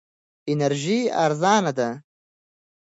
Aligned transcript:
انرژي 0.51 0.99
ارزانه 1.23 1.71
ده. 1.77 1.89